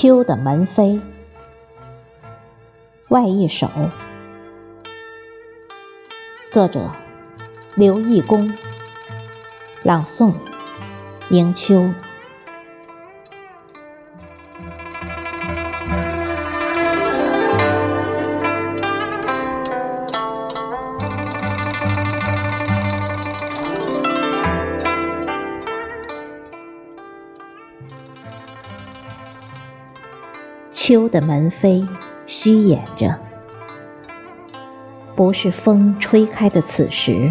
[0.00, 1.00] 秋的门扉，
[3.08, 3.68] 外一首，
[6.52, 6.92] 作者
[7.74, 8.56] 刘义恭，
[9.82, 10.34] 朗诵
[11.30, 11.90] 迎秋。
[30.88, 31.86] 秋的门扉
[32.26, 33.16] 虚掩着，
[35.14, 37.30] 不是风吹开的此时，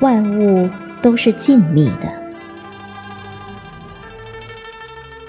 [0.00, 0.68] 万物
[1.00, 2.12] 都是静谧的。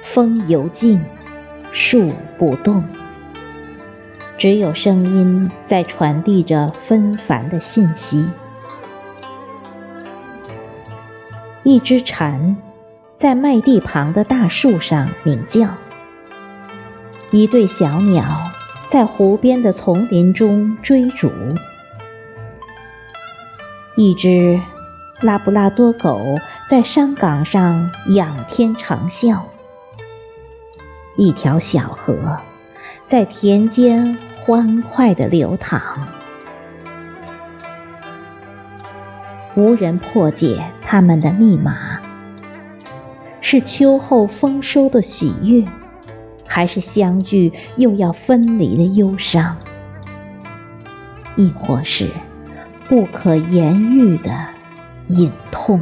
[0.02, 1.00] 风犹静，
[1.72, 2.84] 树不动，
[4.40, 8.28] 只有声音在传递着纷繁的信息。
[11.61, 12.58] 一只蝉
[13.16, 15.67] 在麦地旁的大树上鸣叫。
[17.34, 18.52] 一对小鸟
[18.88, 21.31] 在湖边的丛林中追逐，
[23.95, 24.62] 一只
[25.20, 26.20] 拉布拉多狗
[26.70, 29.39] 在山岗上仰天长啸，
[31.17, 32.38] 一条小河
[33.08, 35.81] 在田间欢快地流淌，
[39.56, 42.00] 无人破解它们的密码，
[43.42, 45.66] 是秋后丰收的喜悦。
[46.54, 49.58] 还是相聚又要分离的忧伤，
[51.36, 52.12] 亦或是
[52.88, 54.32] 不可言喻的
[55.08, 55.82] 隐痛。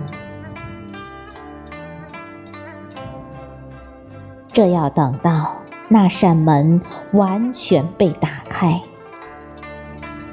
[4.53, 5.57] 这要等到
[5.89, 6.79] 那扇门
[7.11, 8.79] 完全被打开，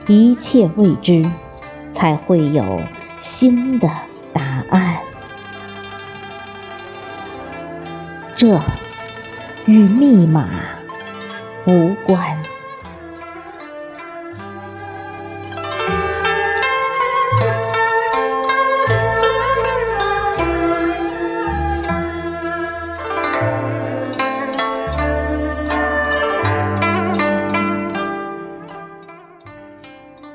[0.07, 1.29] 一切未知，
[1.91, 2.81] 才会有
[3.21, 3.91] 新的
[4.33, 4.99] 答案。
[8.37, 8.61] 这。
[9.69, 10.49] 与密码
[11.67, 12.39] 无关。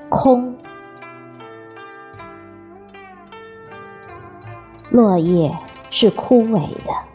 [0.09, 0.55] 空，
[4.91, 5.57] 落叶
[5.89, 7.12] 是枯萎的。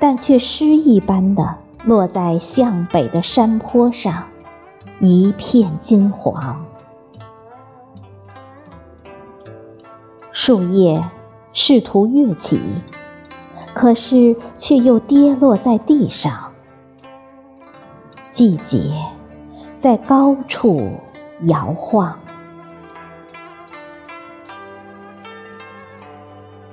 [0.00, 4.28] 但却诗意般的落在向北的山坡上，
[5.00, 6.64] 一片金黄。
[10.32, 11.04] 树叶
[11.52, 12.60] 试图跃起，
[13.74, 16.52] 可是却又跌落在地上。
[18.30, 19.04] 季节
[19.80, 20.92] 在高处
[21.40, 22.20] 摇晃，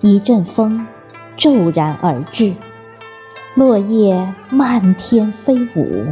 [0.01, 0.85] 一阵风
[1.37, 2.53] 骤然而至。
[3.55, 6.07] 落叶漫天飞舞，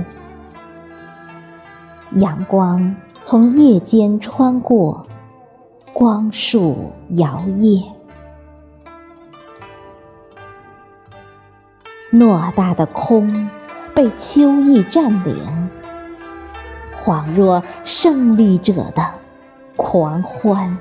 [2.12, 5.06] 阳光从叶间穿过，
[5.92, 7.84] 光束摇曳。
[12.14, 13.50] 偌大的空
[13.94, 15.70] 被秋意占领，
[17.04, 19.06] 恍若胜利者的
[19.76, 20.78] 狂欢。